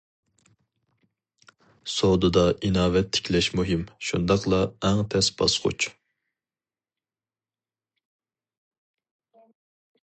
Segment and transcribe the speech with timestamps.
[1.95, 5.89] سودىدا ئىناۋەت تىكلەش مۇھىم، شۇنداقلا ئەڭ تەس باسقۇچ.